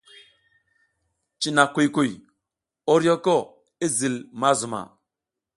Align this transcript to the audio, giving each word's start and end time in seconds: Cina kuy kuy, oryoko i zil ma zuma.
Cina 1.39 1.63
kuy 1.73 1.87
kuy, 1.95 2.11
oryoko 2.93 3.35
i 3.85 3.87
zil 3.95 4.15
ma 4.39 4.49
zuma. 4.59 4.81